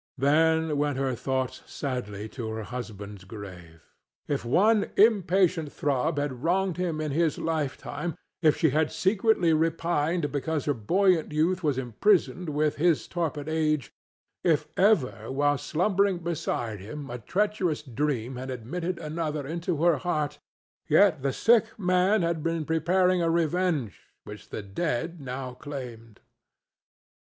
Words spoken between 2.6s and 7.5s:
husband's grave. If one impatient throb had wronged him in his